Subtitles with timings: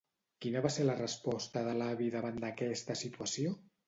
[0.43, 3.53] Quina va ser la resposta de l'avi davant d'aquesta situació?